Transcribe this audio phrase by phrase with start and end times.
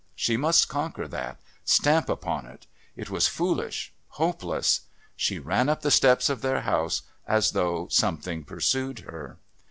[0.15, 2.65] She must conquer that, stamp upon it.
[2.95, 4.81] It was foolish, hopeless....
[5.15, 9.37] She ran up the steps of their house as though something pursued her.